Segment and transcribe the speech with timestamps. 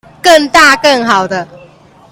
[0.19, 1.47] 更大更好的